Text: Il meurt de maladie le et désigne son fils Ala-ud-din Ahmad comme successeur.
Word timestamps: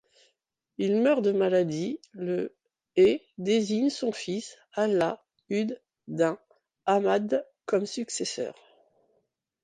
Il 0.79 0.99
meurt 0.99 1.21
de 1.21 1.31
maladie 1.31 1.99
le 2.13 2.55
et 2.95 3.21
désigne 3.37 3.91
son 3.91 4.11
fils 4.11 4.57
Ala-ud-din 4.73 6.39
Ahmad 6.87 7.47
comme 7.67 7.85
successeur. 7.85 8.55